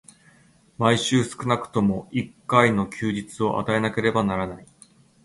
[0.79, 4.65] 毎週少くとも一回の休日を与えなければならない。